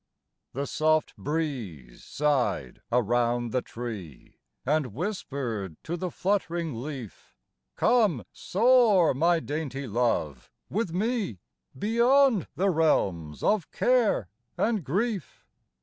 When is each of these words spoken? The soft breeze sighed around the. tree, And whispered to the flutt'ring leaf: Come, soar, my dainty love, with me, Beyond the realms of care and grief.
The 0.53 0.65
soft 0.65 1.15
breeze 1.15 2.03
sighed 2.03 2.81
around 2.91 3.51
the. 3.51 3.61
tree, 3.61 4.39
And 4.65 4.95
whispered 4.95 5.75
to 5.83 5.95
the 5.95 6.09
flutt'ring 6.09 6.73
leaf: 6.81 7.35
Come, 7.75 8.23
soar, 8.33 9.13
my 9.13 9.39
dainty 9.39 9.85
love, 9.85 10.49
with 10.71 10.91
me, 10.91 11.37
Beyond 11.77 12.47
the 12.55 12.71
realms 12.71 13.43
of 13.43 13.69
care 13.69 14.27
and 14.57 14.83
grief. 14.83 15.45